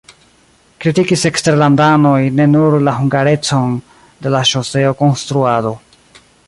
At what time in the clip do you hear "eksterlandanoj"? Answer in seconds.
1.29-2.21